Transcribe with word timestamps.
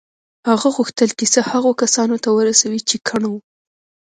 هغه 0.49 0.67
غوښتل 0.75 1.09
کیسه 1.19 1.41
هغو 1.51 1.71
کسانو 1.81 2.15
ته 2.23 2.29
ورسوي 2.33 2.79
چې 2.89 2.95
کڼ 3.07 3.21
وو 3.29 3.39